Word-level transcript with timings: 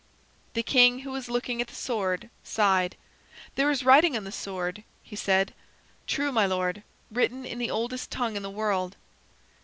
The 0.55 0.63
king, 0.63 1.01
who 1.01 1.11
was 1.11 1.29
looking 1.29 1.61
at 1.61 1.67
the 1.67 1.75
sword, 1.75 2.31
sighed. 2.43 2.95
"There 3.53 3.69
is 3.69 3.85
writing 3.85 4.17
on 4.17 4.23
the 4.23 4.31
sword," 4.31 4.83
he 5.03 5.15
said. 5.15 5.53
"True, 6.07 6.31
my 6.31 6.47
lord, 6.47 6.81
written 7.11 7.45
in 7.45 7.59
the 7.59 7.69
oldest 7.69 8.09
tongue 8.09 8.35
in 8.35 8.41
the 8.41 8.49
world." 8.49 8.95